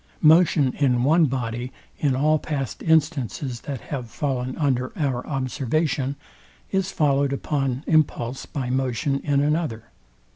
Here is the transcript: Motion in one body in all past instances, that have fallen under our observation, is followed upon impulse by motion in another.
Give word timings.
Motion 0.23 0.73
in 0.79 1.03
one 1.03 1.25
body 1.25 1.71
in 1.99 2.15
all 2.15 2.39
past 2.39 2.81
instances, 2.81 3.61
that 3.61 3.81
have 3.93 4.09
fallen 4.09 4.57
under 4.57 4.91
our 4.97 5.23
observation, 5.27 6.15
is 6.71 6.91
followed 6.91 7.31
upon 7.31 7.83
impulse 7.85 8.47
by 8.47 8.71
motion 8.71 9.19
in 9.19 9.41
another. 9.41 9.91